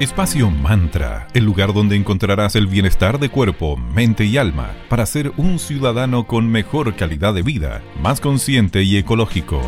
[0.00, 5.30] Espacio Mantra, el lugar donde encontrarás el bienestar de cuerpo, mente y alma para ser
[5.36, 9.60] un ciudadano con mejor calidad de vida, más consciente y ecológico.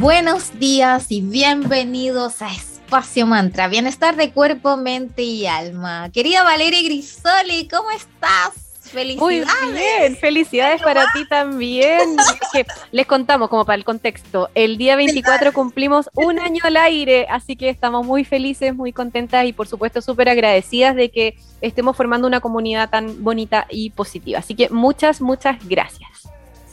[0.00, 6.10] Buenos días y bienvenidos a Espacio Mantra, bienestar de cuerpo, mente y alma.
[6.12, 8.61] Querida Valeria Grisoli, ¿cómo estás?
[8.92, 9.46] Felicidades.
[9.62, 12.16] Muy bien, felicidades para ti también.
[12.92, 17.56] les contamos como para el contexto, el día 24 cumplimos un año al aire, así
[17.56, 22.26] que estamos muy felices, muy contentas y por supuesto súper agradecidas de que estemos formando
[22.26, 24.40] una comunidad tan bonita y positiva.
[24.40, 26.28] Así que muchas, muchas gracias.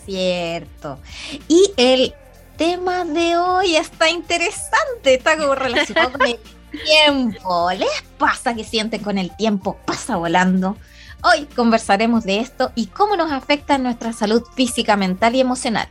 [0.06, 1.00] Cierto.
[1.48, 2.14] Y el
[2.58, 6.40] tema de hoy está interesante, está como relacionado con el
[6.86, 7.72] tiempo.
[7.72, 9.78] ¿Les pasa que sienten con el tiempo?
[9.86, 10.76] Pasa volando.
[11.22, 15.90] Hoy conversaremos de esto y cómo nos afecta nuestra salud física, mental y emocional.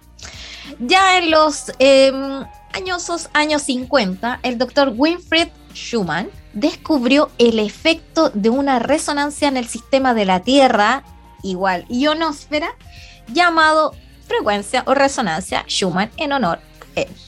[0.79, 2.45] Ya en los em,
[3.35, 10.15] años 50, el doctor Winfried Schumann descubrió el efecto de una resonancia en el sistema
[10.15, 11.05] de la Tierra,
[11.43, 12.75] igual ionosfera,
[13.29, 13.95] llamado
[14.27, 16.61] frecuencia o resonancia Schumann en honor
[16.97, 17.28] a él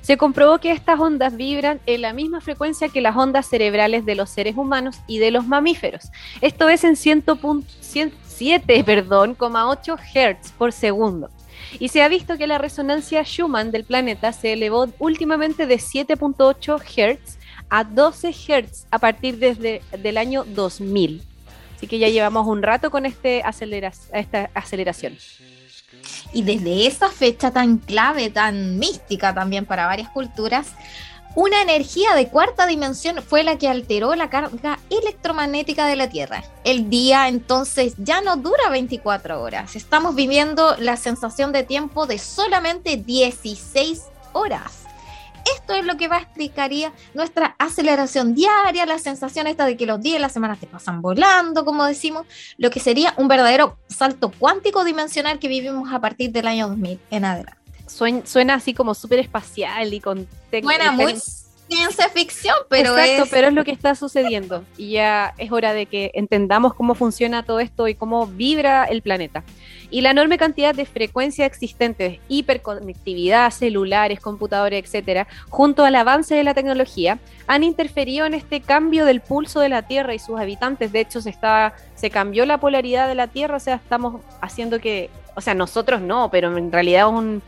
[0.00, 4.14] se comprobó que estas ondas vibran en la misma frecuencia que las ondas cerebrales de
[4.14, 6.10] los seres humanos y de los mamíferos.
[6.40, 11.30] Esto es en 107,8 perdón, Hz por segundo.
[11.78, 16.80] Y se ha visto que la resonancia Schumann del planeta se elevó últimamente de 7.8
[16.80, 21.22] Hz a 12 Hz a partir desde el año 2000.
[21.76, 23.42] Así que ya llevamos un rato con este
[24.12, 25.16] esta aceleración.
[26.32, 30.68] Y desde esa fecha tan clave, tan mística también para varias culturas,
[31.36, 36.42] una energía de cuarta dimensión fue la que alteró la carga electromagnética de la Tierra.
[36.64, 39.76] El día entonces ya no dura 24 horas.
[39.76, 44.79] Estamos viviendo la sensación de tiempo de solamente 16 horas.
[45.56, 49.86] Esto es lo que va a explicaría nuestra aceleración diaria, la sensación esta de que
[49.86, 53.76] los días y las semanas te pasan volando, como decimos, lo que sería un verdadero
[53.88, 57.60] salto cuántico dimensional que vivimos a partir del año 2000 en adelante.
[58.24, 60.28] Suena, así como súper espacial y con...
[60.62, 61.14] Suena muy
[61.68, 65.86] ciencia ficción, pero Exacto, pero es lo que está sucediendo y ya es hora de
[65.86, 69.44] que entendamos cómo funciona todo esto y cómo vibra el planeta
[69.90, 76.44] y la enorme cantidad de frecuencias existentes, hiperconectividad, celulares, computadores, etcétera, junto al avance de
[76.44, 80.92] la tecnología, han interferido en este cambio del pulso de la Tierra y sus habitantes.
[80.92, 84.78] De hecho, se está, se cambió la polaridad de la Tierra, o sea, estamos haciendo
[84.78, 87.42] que, o sea, nosotros no, pero en realidad es un,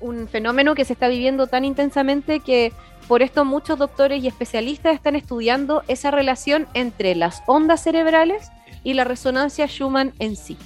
[0.00, 2.72] un fenómeno que se está viviendo tan intensamente que
[3.08, 8.50] por esto muchos doctores y especialistas están estudiando esa relación entre las ondas cerebrales
[8.84, 10.56] y la resonancia Schumann en sí.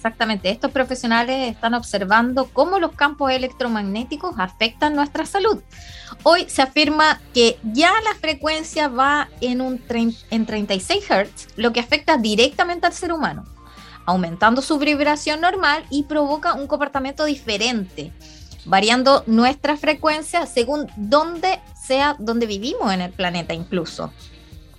[0.00, 5.60] Exactamente, estos profesionales están observando cómo los campos electromagnéticos afectan nuestra salud.
[6.22, 9.78] Hoy se afirma que ya la frecuencia va en, un
[10.30, 13.44] en 36 Hz, lo que afecta directamente al ser humano,
[14.06, 18.10] aumentando su vibración normal y provoca un comportamiento diferente,
[18.64, 24.10] variando nuestra frecuencia según dónde sea donde vivimos en el planeta incluso.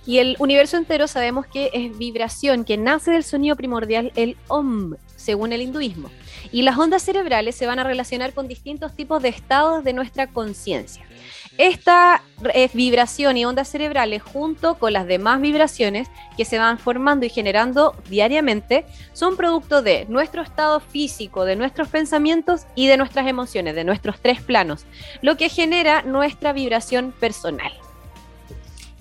[0.04, 4.96] Y el universo entero sabemos que es vibración, que nace del sonido primordial, el OM,
[5.22, 6.10] según el hinduismo.
[6.50, 10.26] Y las ondas cerebrales se van a relacionar con distintos tipos de estados de nuestra
[10.26, 11.04] conciencia.
[11.58, 12.22] Esta
[12.72, 17.94] vibración y ondas cerebrales, junto con las demás vibraciones que se van formando y generando
[18.08, 23.84] diariamente, son producto de nuestro estado físico, de nuestros pensamientos y de nuestras emociones, de
[23.84, 24.86] nuestros tres planos,
[25.20, 27.72] lo que genera nuestra vibración personal.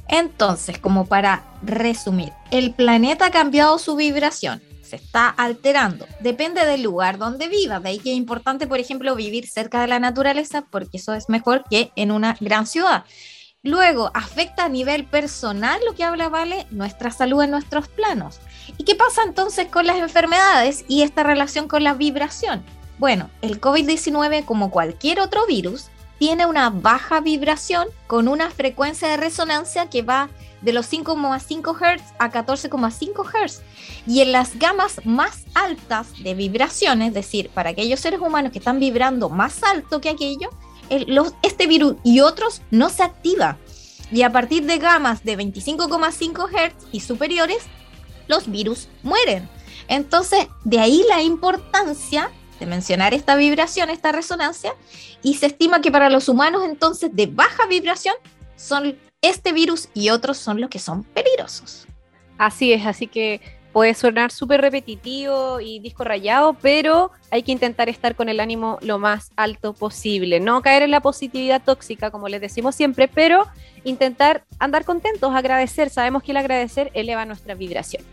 [0.10, 6.06] Entonces, como para resumir, el planeta ha cambiado su vibración se está alterando.
[6.20, 7.80] Depende del lugar donde viva.
[7.80, 11.30] De ahí que es importante, por ejemplo, vivir cerca de la naturaleza, porque eso es
[11.30, 13.06] mejor que en una gran ciudad.
[13.64, 18.42] Luego, afecta a nivel personal lo que habla Vale, nuestra salud en nuestros planos.
[18.78, 22.62] ¿Y qué pasa entonces con las enfermedades y esta relación con la vibración?
[22.98, 25.86] Bueno, el COVID-19, como cualquier otro virus,
[26.20, 30.30] tiene una baja vibración con una frecuencia de resonancia que va
[30.62, 33.62] de los 5,5 Hz a 14,5 Hz.
[34.08, 38.60] Y en las gamas más altas de vibraciones, es decir, para aquellos seres humanos que
[38.60, 40.50] están vibrando más alto que aquello,
[41.42, 43.58] este virus y otros no se activa.
[44.12, 47.64] Y a partir de gamas de 25,5 Hz y superiores,
[48.28, 49.50] los virus mueren.
[49.88, 52.30] Entonces, de ahí la importancia
[52.60, 54.74] de mencionar esta vibración, esta resonancia,
[55.24, 58.14] y se estima que para los humanos entonces de baja vibración
[58.56, 61.88] son este virus y otros son los que son peligrosos.
[62.38, 63.40] Así es, así que
[63.72, 68.80] puede sonar súper repetitivo y disco rayado, pero hay que intentar estar con el ánimo
[68.82, 70.40] lo más alto posible.
[70.40, 73.48] No caer en la positividad tóxica, como les decimos siempre, pero
[73.84, 75.90] intentar andar contentos, agradecer.
[75.90, 78.04] Sabemos que el agradecer eleva nuestra vibración.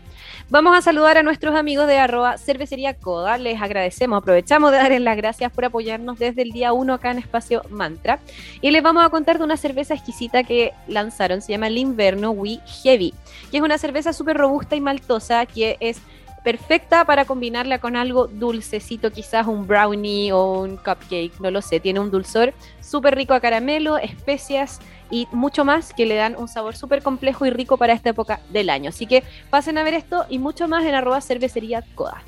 [0.49, 3.37] Vamos a saludar a nuestros amigos de arroba cervecería Coda.
[3.37, 7.19] Les agradecemos, aprovechamos de darles las gracias por apoyarnos desde el día 1 acá en
[7.19, 8.19] Espacio Mantra.
[8.61, 12.31] Y les vamos a contar de una cerveza exquisita que lanzaron, se llama el Inverno
[12.31, 13.13] We Heavy,
[13.51, 16.01] que es una cerveza súper robusta y maltosa que es
[16.43, 21.79] perfecta para combinarla con algo dulcecito, quizás un brownie o un cupcake, no lo sé,
[21.79, 24.79] tiene un dulzor súper rico a caramelo, especias
[25.11, 28.39] y mucho más que le dan un sabor súper complejo y rico para esta época
[28.49, 28.89] del año.
[28.89, 32.23] Así que pasen a ver esto y mucho más en arroba cervecería coda.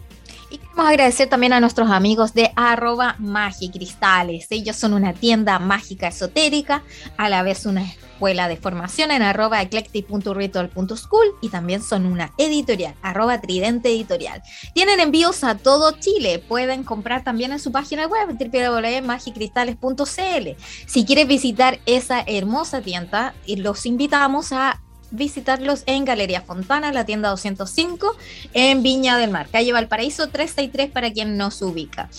[0.51, 4.48] Y queremos agradecer también a nuestros amigos de arroba magicristales.
[4.50, 6.83] Ellos son una tienda mágica esotérica,
[7.15, 12.95] a la vez una escuela de formación en arroba eclectic.ritual.school y también son una editorial,
[13.01, 14.44] arroba tridente editorial.
[14.75, 16.38] Tienen envíos a todo Chile.
[16.38, 20.50] Pueden comprar también en su página web www.magicristales.cl.
[20.86, 24.81] Si quieres visitar esa hermosa tienda, los invitamos a
[25.12, 28.16] visitarlos en Galería Fontana, la tienda 205,
[28.54, 32.10] en Viña del Mar, calle Valparaíso 363 para quien no se ubica.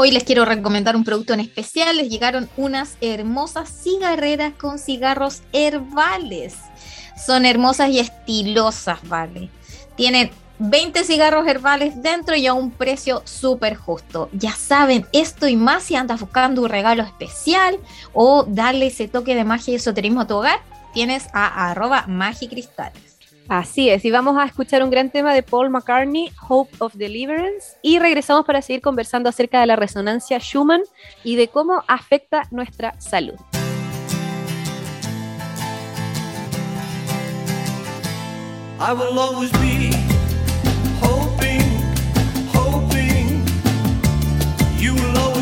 [0.00, 1.96] Hoy les quiero recomendar un producto en especial.
[1.96, 6.54] Les llegaron unas hermosas cigarreras con cigarros herbales.
[7.26, 9.50] Son hermosas y estilosas, ¿vale?
[9.96, 10.30] Tienen
[10.60, 14.28] 20 cigarros herbales dentro y a un precio súper justo.
[14.32, 17.80] Ya saben, esto y más si andas buscando un regalo especial
[18.12, 20.60] o darle ese toque de magia y esoterismo a tu hogar
[20.92, 23.18] tienes a arroba magicristales.
[23.48, 27.78] Así es, y vamos a escuchar un gran tema de Paul McCartney, Hope of Deliverance,
[27.80, 30.82] y regresamos para seguir conversando acerca de la resonancia Schumann
[31.24, 33.36] y de cómo afecta nuestra salud.
[38.80, 39.92] I will always be
[41.00, 41.62] hoping,
[42.52, 43.42] hoping
[44.78, 45.37] you will always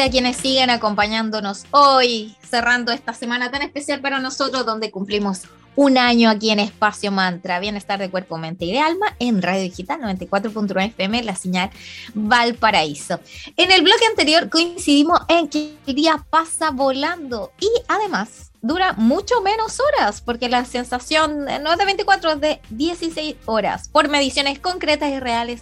[0.00, 5.42] gracias a quienes siguen acompañándonos hoy, cerrando esta semana tan especial para nosotros, donde cumplimos
[5.76, 9.60] un año aquí en Espacio Mantra, Bienestar de Cuerpo, Mente y de Alma, en Radio
[9.60, 11.68] Digital 94.1 FM, la señal
[12.14, 13.20] Valparaíso.
[13.58, 19.42] En el bloque anterior coincidimos en que el día pasa volando y además dura mucho
[19.42, 24.58] menos horas, porque la sensación no es de 24, es de 16 horas, por mediciones
[24.60, 25.60] concretas y reales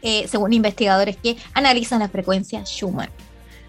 [0.00, 3.10] eh, según investigadores que analizan la frecuencia Schumann.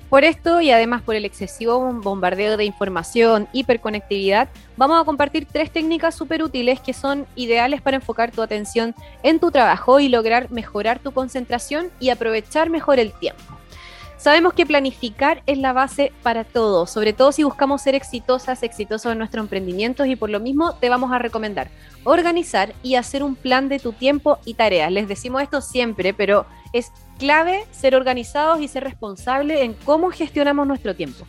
[0.10, 4.48] Por esto y además por el excesivo bombardeo de información, hiperconectividad,
[4.78, 9.40] vamos a compartir tres técnicas súper útiles que son ideales para enfocar tu atención en
[9.40, 13.44] tu trabajo y lograr mejorar tu concentración y aprovechar mejor el tiempo.
[14.16, 19.12] Sabemos que planificar es la base para todo, sobre todo si buscamos ser exitosas, exitosos
[19.12, 21.70] en nuestros emprendimientos y por lo mismo te vamos a recomendar
[22.04, 24.92] organizar y hacer un plan de tu tiempo y tareas.
[24.92, 30.68] Les decimos esto siempre, pero es clave ser organizados y ser responsables en cómo gestionamos
[30.68, 31.26] nuestro tiempo.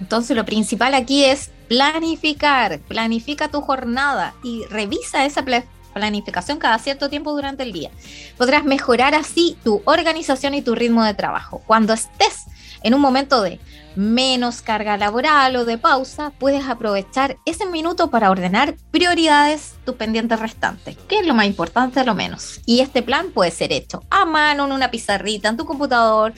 [0.00, 5.44] Entonces lo principal aquí es planificar, planifica tu jornada y revisa esa
[5.92, 7.90] planificación cada cierto tiempo durante el día.
[8.38, 11.62] Podrás mejorar así tu organización y tu ritmo de trabajo.
[11.66, 12.46] Cuando estés
[12.82, 13.60] en un momento de
[13.96, 20.38] menos carga laboral o de pausa, puedes aprovechar ese minuto para ordenar prioridades, tus pendientes
[20.38, 22.60] restantes, que es lo más importante, lo menos.
[22.66, 26.32] Y este plan puede ser hecho a mano, en una pizarrita, en tu computador,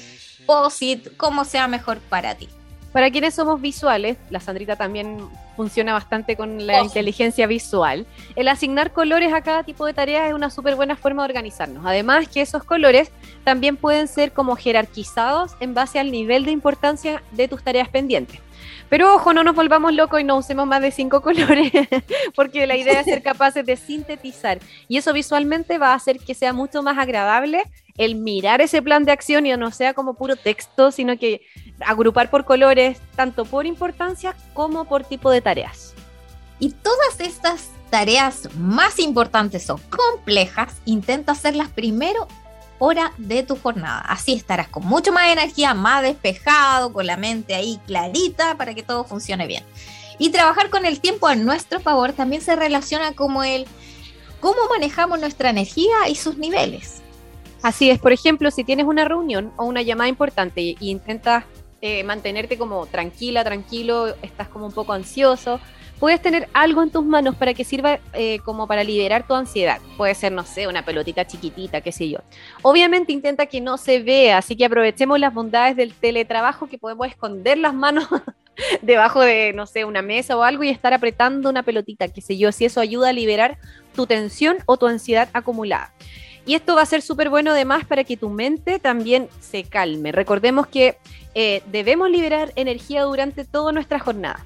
[0.47, 2.49] POSIT, como sea mejor para ti.
[2.93, 5.19] Para quienes somos visuales, la Sandrita también
[5.57, 8.07] funciona bastante con la inteligencia visual.
[8.37, 11.85] El asignar colores a cada tipo de tareas es una súper buena forma de organizarnos.
[11.87, 13.11] Además que esos colores
[13.45, 18.41] también pueden ser como jerarquizados en base al nivel de importancia de tus tareas pendientes.
[18.91, 21.73] Pero ojo, no nos volvamos locos y no usemos más de cinco colores,
[22.35, 24.59] porque la idea es ser capaces de sintetizar.
[24.87, 27.63] Y eso visualmente va a hacer que sea mucho más agradable
[27.97, 31.43] el mirar ese plan de acción y no sea como puro texto, sino que
[31.81, 35.95] agrupar por colores, tanto por importancia como por tipo de tareas.
[36.59, 42.29] Y todas estas tareas más importantes o complejas, intenta hacerlas primero
[42.79, 44.01] hora de tu jornada.
[44.01, 48.83] Así estarás con mucho más energía, más despejado, con la mente ahí clarita para que
[48.83, 49.65] todo funcione bien.
[50.19, 53.67] Y trabajar con el tiempo a nuestro favor también se relaciona como el
[54.41, 57.03] cómo manejamos nuestra energía y sus niveles.
[57.63, 61.45] Así es, por ejemplo, si tienes una reunión o una llamada importante e intentas
[61.83, 65.61] eh, mantenerte como tranquila, tranquilo, estás como un poco ansioso,
[65.99, 69.81] puedes tener algo en tus manos para que sirva eh, como para liberar tu ansiedad.
[69.97, 72.21] Puede ser, no sé, una pelotita chiquitita, qué sé yo.
[72.63, 77.09] Obviamente intenta que no se vea, así que aprovechemos las bondades del teletrabajo que podemos
[77.09, 78.07] esconder las manos
[78.83, 82.39] debajo de, no sé, una mesa o algo y estar apretando una pelotita, qué sé
[82.39, 83.59] yo, si eso ayuda a liberar
[83.93, 85.93] tu tensión o tu ansiedad acumulada.
[86.45, 90.11] Y esto va a ser súper bueno además para que tu mente también se calme.
[90.11, 90.99] Recordemos que
[91.35, 94.45] eh, debemos liberar energía durante toda nuestra jornada.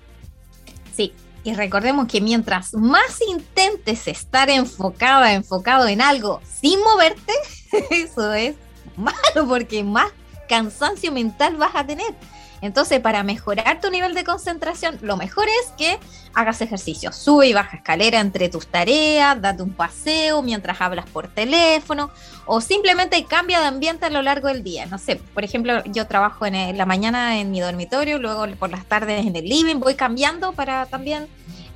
[0.94, 1.12] Sí,
[1.42, 7.32] y recordemos que mientras más intentes estar enfocada, enfocado en algo sin moverte,
[7.90, 8.56] eso es
[8.96, 10.10] malo porque más
[10.48, 12.14] cansancio mental vas a tener.
[12.60, 15.98] Entonces, para mejorar tu nivel de concentración, lo mejor es que
[16.34, 17.12] hagas ejercicio.
[17.12, 22.10] Sube y baja escalera entre tus tareas, date un paseo mientras hablas por teléfono
[22.46, 24.86] o simplemente cambia de ambiente a lo largo del día.
[24.86, 28.84] No sé, por ejemplo, yo trabajo en la mañana en mi dormitorio, luego por las
[28.86, 31.26] tardes en el living, voy cambiando para también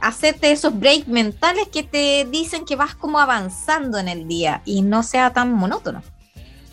[0.01, 4.83] hacerte esos breaks mentales que te dicen que vas como avanzando en el día y
[4.83, 6.03] no sea tan monótono.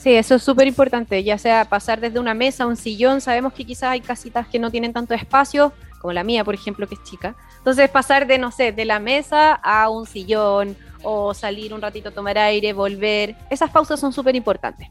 [0.07, 3.51] Sí, eso es súper importante, ya sea pasar desde una mesa a un sillón, sabemos
[3.51, 6.95] que quizás hay casitas que no tienen tanto espacio, como la mía, por ejemplo, que
[6.95, 7.35] es chica.
[7.57, 12.07] Entonces pasar de, no sé, de la mesa a un sillón o salir un ratito
[12.07, 14.87] a tomar aire, volver, esas pausas son súper importantes.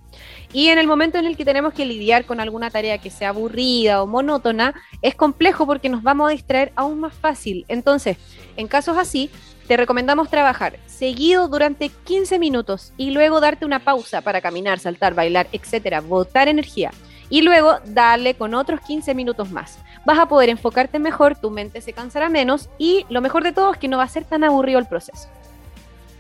[0.53, 3.31] Y en el momento en el que tenemos que lidiar con alguna tarea que sea
[3.31, 7.65] aburrida o monótona, es complejo porque nos vamos a distraer aún más fácil.
[7.69, 8.19] Entonces,
[8.59, 9.31] en casos así,
[9.67, 15.15] te recomendamos trabajar seguido durante 15 minutos y luego darte una pausa para caminar, saltar,
[15.15, 16.91] bailar, etcétera, botar energía.
[17.29, 19.79] Y luego darle con otros 15 minutos más.
[20.05, 23.73] Vas a poder enfocarte mejor, tu mente se cansará menos y lo mejor de todo
[23.73, 25.29] es que no va a ser tan aburrido el proceso.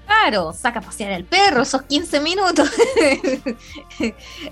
[0.06, 2.70] Claro, saca a pasear el perro esos 15 minutos.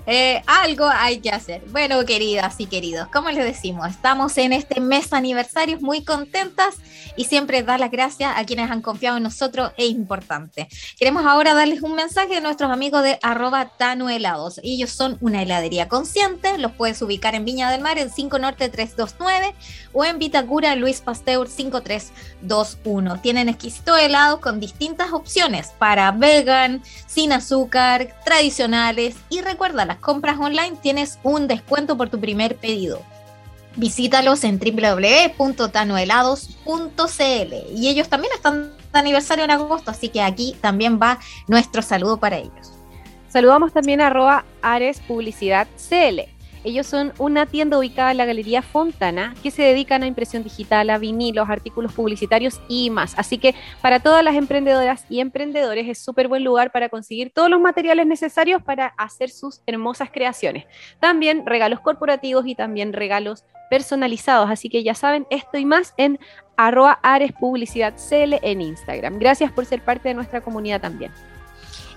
[0.07, 1.61] Eh, algo hay que hacer.
[1.71, 6.75] Bueno, queridas y queridos, como les decimos, estamos en este mes aniversario muy contentas
[7.15, 10.67] y siempre dar las gracias a quienes han confiado en nosotros es importante.
[10.97, 14.59] Queremos ahora darles un mensaje de nuestros amigos de arroba Tano Helados.
[14.63, 18.69] Ellos son una heladería consciente, los puedes ubicar en Viña del Mar en 5 Norte
[18.69, 19.55] 329
[19.93, 23.21] o en Vitacura Luis Pasteur 5321.
[23.21, 25.44] Tienen exquisito helado con distintas opciones
[25.77, 32.19] para vegan, sin azúcar, tradicionales y recuerda, las compras online tienes un descuento por tu
[32.19, 33.03] primer pedido.
[33.75, 40.99] Visítalos en www.tanohelados.cl y ellos también están de aniversario en agosto, así que aquí también
[40.99, 42.71] va nuestro saludo para ellos.
[43.29, 46.34] Saludamos también a arroba Ares Publicidad CL.
[46.65, 50.89] Ellos son una tienda ubicada en la Galería Fontana que se dedican a impresión digital,
[50.89, 53.13] a vinilos, artículos publicitarios y más.
[53.19, 57.51] Así que para todas las emprendedoras y emprendedores es súper buen lugar para conseguir todos
[57.51, 60.65] los materiales necesarios para hacer sus hermosas creaciones.
[60.99, 64.49] También regalos corporativos y también regalos personalizados.
[64.49, 66.19] Así que ya saben, esto y más en
[66.57, 67.33] arroba Ares
[68.11, 69.19] en Instagram.
[69.19, 71.11] Gracias por ser parte de nuestra comunidad también.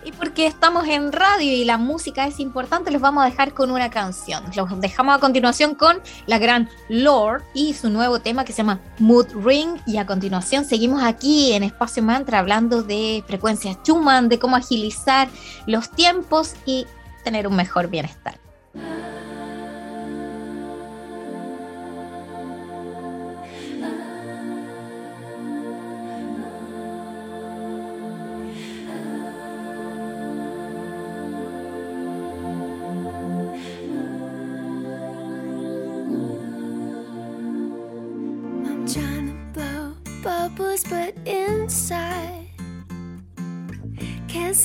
[0.08, 3.70] Y porque estamos en radio y la música es importante, los vamos a dejar con
[3.70, 4.42] una canción.
[4.56, 8.80] Los dejamos a continuación con la gran Lord y su nuevo tema que se llama
[8.98, 9.76] Mood Ring.
[9.86, 15.28] Y a continuación seguimos aquí en Espacio Mantra hablando de frecuencias Schumann, de cómo agilizar
[15.66, 16.86] los tiempos y
[17.22, 18.47] tener un mejor bienestar.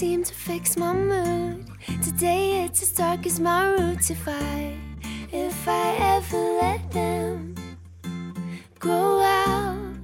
[0.03, 1.65] Seem to fix my mood.
[2.03, 4.09] Today it's as dark as my roots.
[4.09, 4.77] If I,
[5.31, 7.55] if I ever let them
[8.79, 9.95] grow out.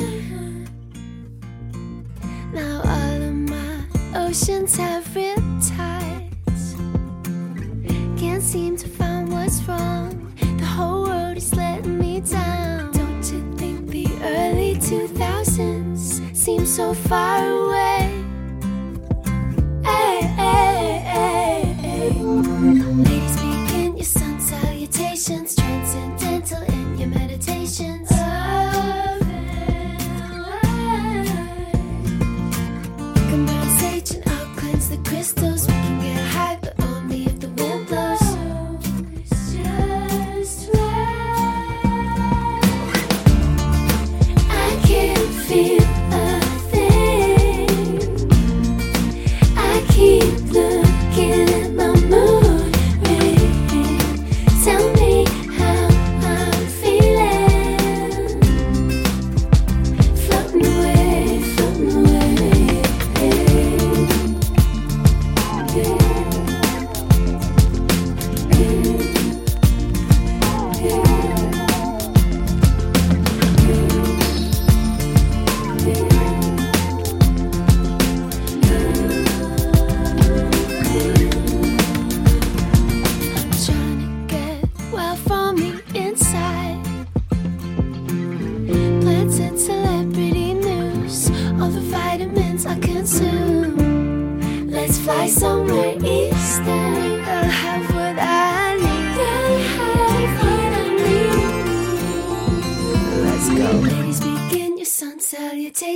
[0.00, 0.64] Mm-hmm.
[2.52, 3.74] Now all of my
[4.14, 6.64] oceans have riptides.
[8.20, 10.34] Can't seem to find what's wrong.
[10.58, 12.92] The whole world is letting me down.
[12.92, 17.85] Don't you think the early 2000s seem so far away?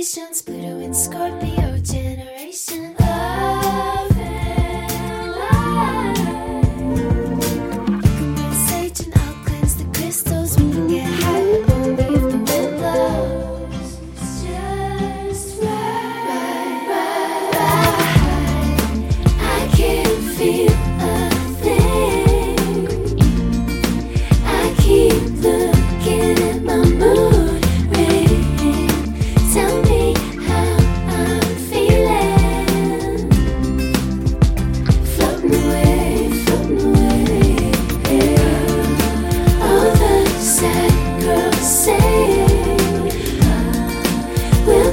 [0.01, 1.50] Temptations, Pluto and Scorpio.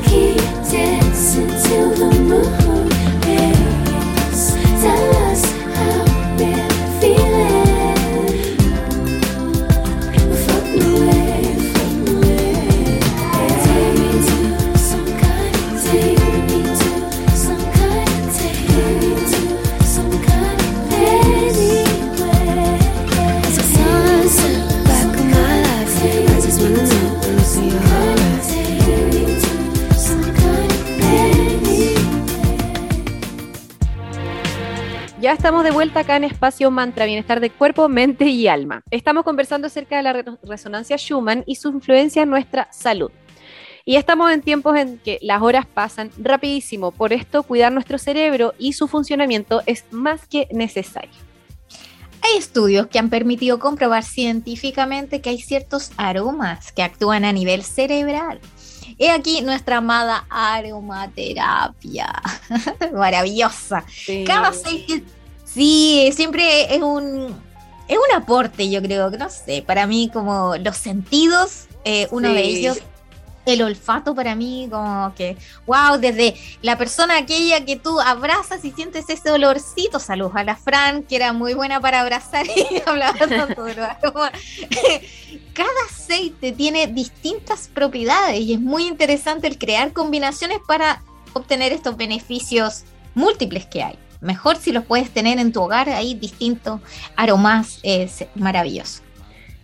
[0.03, 1.08] 気絶
[35.49, 38.83] estamos de vuelta acá en Espacio Mantra, Bienestar de Cuerpo, Mente y Alma.
[38.91, 43.11] Estamos conversando acerca de la re- resonancia Schumann y su influencia en nuestra salud.
[43.87, 48.53] Y estamos en tiempos en que las horas pasan rapidísimo, por esto cuidar nuestro cerebro
[48.59, 51.15] y su funcionamiento es más que necesario.
[52.21, 57.63] Hay estudios que han permitido comprobar científicamente que hay ciertos aromas que actúan a nivel
[57.63, 58.39] cerebral.
[58.99, 62.13] He aquí nuestra amada aromaterapia.
[62.93, 63.85] Maravillosa.
[63.89, 64.25] Sí.
[64.27, 65.05] Cada aceite,
[65.53, 67.35] sí, siempre es un,
[67.89, 72.33] es un aporte, yo creo, que no sé, para mí como los sentidos, eh, uno
[72.33, 72.79] de ellos,
[73.47, 78.73] el olfato para mí como que, wow, desde la persona aquella que tú abrazas y
[78.73, 83.27] sientes ese olorcito, saludos a la Fran, que era muy buena para abrazar y hablaba
[83.27, 84.33] tanto de los aromas.
[85.55, 91.97] Cada aceite tiene distintas propiedades y es muy interesante el crear combinaciones para obtener estos
[91.97, 92.85] beneficios
[93.15, 93.99] múltiples que hay.
[94.21, 96.81] Mejor si los puedes tener en tu hogar, hay distintos
[97.17, 99.03] aromas, es maravilloso.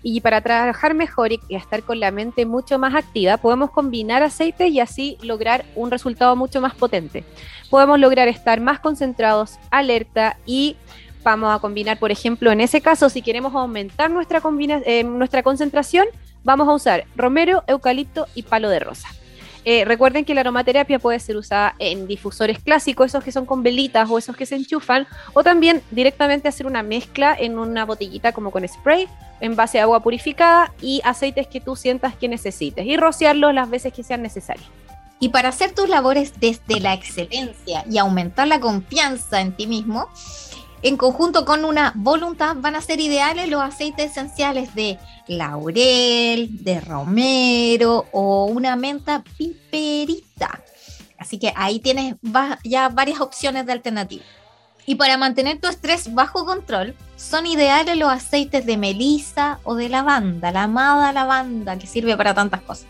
[0.02, 4.70] Y para trabajar mejor y estar con la mente mucho más activa, podemos combinar aceites
[4.70, 7.24] y así lograr un resultado mucho más potente.
[7.70, 10.76] Podemos lograr estar más concentrados, alerta y
[11.22, 14.42] vamos a combinar, por ejemplo, en ese caso, si queremos aumentar nuestra,
[14.84, 16.06] eh, nuestra concentración,
[16.44, 19.08] vamos a usar romero, eucalipto y palo de rosa.
[19.64, 23.62] Eh, recuerden que la aromaterapia puede ser usada en difusores clásicos, esos que son con
[23.62, 28.32] velitas o esos que se enchufan, o también directamente hacer una mezcla en una botellita
[28.32, 29.08] como con spray
[29.40, 33.92] en base agua purificada y aceites que tú sientas que necesites y rociarlos las veces
[33.92, 34.66] que sean necesarias.
[35.20, 40.08] Y para hacer tus labores desde la excelencia y aumentar la confianza en ti mismo,
[40.84, 46.78] en conjunto con una voluntad van a ser ideales los aceites esenciales de laurel, de
[46.78, 50.60] romero o una menta piperita.
[51.18, 52.16] Así que ahí tienes
[52.64, 54.24] ya varias opciones de alternativa.
[54.84, 59.88] Y para mantener tu estrés bajo control, son ideales los aceites de melisa o de
[59.88, 62.86] lavanda, la amada lavanda que sirve para tantas cosas.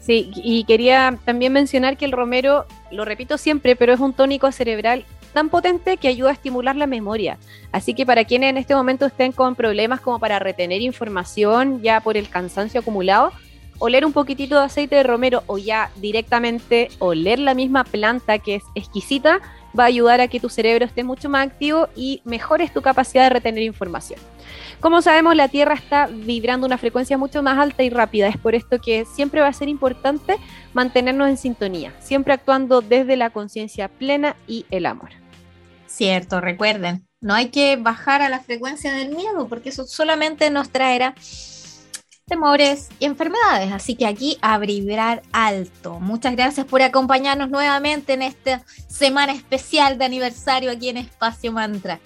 [0.00, 4.50] Sí, y quería también mencionar que el romero, lo repito siempre, pero es un tónico
[4.50, 7.38] cerebral tan potente que ayuda a estimular la memoria.
[7.72, 12.00] Así que para quienes en este momento estén con problemas como para retener información ya
[12.00, 13.32] por el cansancio acumulado,
[13.78, 18.56] oler un poquitito de aceite de romero o ya directamente oler la misma planta que
[18.56, 19.40] es exquisita
[19.78, 23.24] va a ayudar a que tu cerebro esté mucho más activo y mejores tu capacidad
[23.24, 24.18] de retener información.
[24.80, 28.28] Como sabemos, la Tierra está vibrando una frecuencia mucho más alta y rápida.
[28.28, 30.36] Es por esto que siempre va a ser importante
[30.72, 35.10] mantenernos en sintonía, siempre actuando desde la conciencia plena y el amor.
[35.86, 40.70] Cierto, recuerden, no hay que bajar a la frecuencia del miedo porque eso solamente nos
[40.70, 41.14] traerá
[42.28, 43.72] temores y enfermedades.
[43.72, 45.98] Así que aquí a vibrar alto.
[45.98, 51.98] Muchas gracias por acompañarnos nuevamente en esta semana especial de aniversario aquí en Espacio Mantra.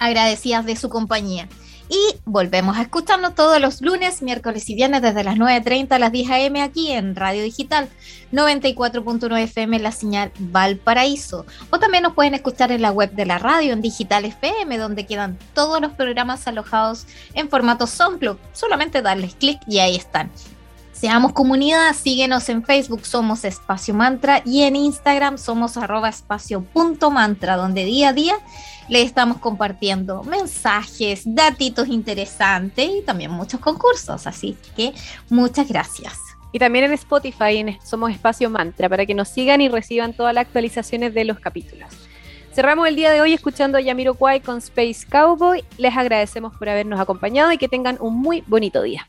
[0.00, 1.48] Agradecidas de su compañía.
[1.92, 6.10] Y volvemos a escucharnos todos los lunes, miércoles y viernes desde las 9.30 a las
[6.10, 6.62] 10 a.m.
[6.62, 7.86] aquí en Radio Digital
[8.32, 11.44] 94.9 FM la señal Valparaíso.
[11.68, 15.04] O también nos pueden escuchar en la web de la radio en Digital FM, donde
[15.04, 18.38] quedan todos los programas alojados en formato SoundCloud.
[18.54, 20.30] Solamente darles clic y ahí están.
[21.02, 27.84] Seamos comunidad, síguenos en Facebook, somos Espacio Mantra y en Instagram somos arroba espacio donde
[27.84, 28.34] día a día
[28.88, 34.28] le estamos compartiendo mensajes, datitos interesantes y también muchos concursos.
[34.28, 34.94] Así que
[35.28, 36.20] muchas gracias.
[36.52, 40.46] Y también en Spotify somos Espacio Mantra para que nos sigan y reciban todas las
[40.46, 41.88] actualizaciones de los capítulos.
[42.54, 45.64] Cerramos el día de hoy escuchando a Yamiro Kwai con Space Cowboy.
[45.78, 49.08] Les agradecemos por habernos acompañado y que tengan un muy bonito día.